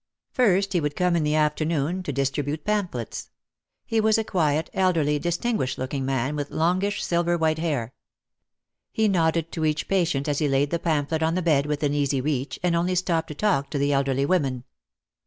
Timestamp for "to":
2.01-2.11, 9.51-9.63, 13.27-13.35, 13.69-13.77